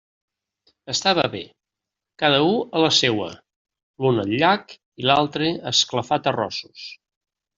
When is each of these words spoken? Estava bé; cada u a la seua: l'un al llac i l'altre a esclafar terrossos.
Estava 0.93 1.25
bé; 1.33 1.41
cada 2.23 2.39
u 2.45 2.55
a 2.79 2.81
la 2.85 2.89
seua: 3.01 3.29
l'un 4.05 4.17
al 4.23 4.33
llac 4.41 4.75
i 5.03 5.07
l'altre 5.09 5.53
a 5.59 5.75
esclafar 5.77 6.23
terrossos. 6.29 6.91